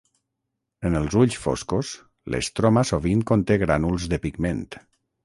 En 0.89 0.95
els 0.99 1.17
ulls 1.19 1.35
foscos, 1.41 1.91
l'estroma 2.37 2.85
sovint 2.93 3.21
conté 3.33 3.59
grànuls 3.65 4.09
de 4.15 4.21
pigment. 4.25 4.65